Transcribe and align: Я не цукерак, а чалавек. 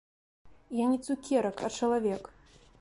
Я 0.77 0.85
не 0.93 0.97
цукерак, 1.05 1.63
а 1.65 1.73
чалавек. 1.79 2.23